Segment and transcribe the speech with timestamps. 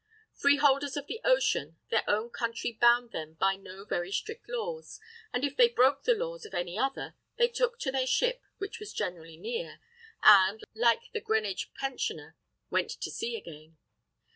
[0.33, 4.99] Freeholders of the ocean, their own country bound them by no very strict laws;
[5.31, 8.79] and if they broke the laws of any other, they took to their ship, which
[8.79, 9.79] was generally near,
[10.23, 12.35] and, like the Greenwich pensioner,
[12.71, 13.77] 'went to sea again.'